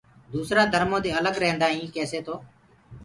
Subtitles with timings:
[0.33, 2.35] دوسرآ ڌرمودي الگ ريهدآئينٚ ڪيسي تو